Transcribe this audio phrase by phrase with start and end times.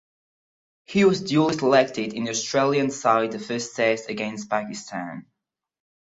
[0.85, 5.27] He was duly selected in the Australian side the first test against Pakistan.